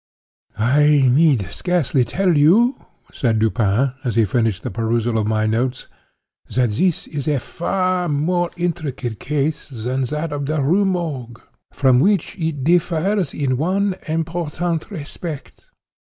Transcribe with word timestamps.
"I 0.57 1.07
need 1.11 1.45
scarcely 1.51 2.03
tell 2.03 2.35
you," 2.35 2.87
said 3.13 3.37
Dupin, 3.37 3.93
as 4.03 4.15
he 4.15 4.25
finished 4.25 4.63
the 4.63 4.71
perusal 4.71 5.15
of 5.19 5.27
my 5.27 5.45
notes, 5.45 5.85
"that 6.55 6.71
this 6.71 7.05
is 7.05 7.27
a 7.27 7.37
far 7.39 8.09
more 8.09 8.49
intricate 8.57 9.19
case 9.19 9.69
than 9.69 10.05
that 10.05 10.31
of 10.33 10.47
the 10.47 10.59
Rue 10.59 10.85
Morgue; 10.85 11.39
from 11.71 11.99
which 11.99 12.35
it 12.39 12.63
differs 12.63 13.31
in 13.31 13.57
one 13.57 13.93
important 14.07 14.89
respect. 14.89 15.67